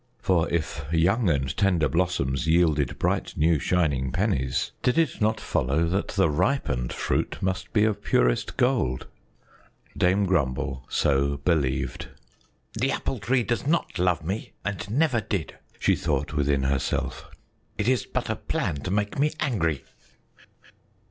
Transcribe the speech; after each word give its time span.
For 0.19 0.49
if 0.49 0.83
young 0.91 1.29
and 1.29 1.55
tender 1.55 1.87
blossoms 1.87 2.47
yielded 2.47 2.97
bright 2.97 3.37
new 3.37 3.59
shining 3.59 4.11
pennies, 4.11 4.71
did 4.81 4.97
it 4.97 5.21
not 5.21 5.39
follow 5.39 5.87
that 5.89 6.07
the 6.07 6.27
ripened 6.27 6.91
fruit 6.91 7.39
would 7.43 7.63
be 7.71 7.83
of 7.83 8.01
purest 8.03 8.57
gold? 8.57 9.05
Dame 9.95 10.25
Grumble 10.25 10.87
so 10.89 11.37
believed. 11.37 12.07
"The 12.73 12.89
Apple 12.91 13.19
Tree 13.19 13.43
does 13.43 13.67
not 13.67 13.99
love 13.99 14.25
me 14.25 14.53
and 14.65 14.89
never 14.89 15.21
did," 15.21 15.59
she 15.77 15.95
thought 15.95 16.33
within 16.33 16.63
herself; 16.63 17.29
"it 17.77 17.87
is 17.87 18.03
but 18.07 18.27
a 18.27 18.35
plan 18.35 18.77
to 18.77 18.89
make 18.89 19.19
me 19.19 19.33
angry." 19.39 19.83